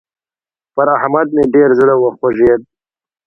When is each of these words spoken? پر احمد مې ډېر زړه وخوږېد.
پر 0.75 0.87
احمد 0.97 1.27
مې 1.35 1.43
ډېر 1.53 1.69
زړه 1.79 1.95
وخوږېد. 1.97 2.61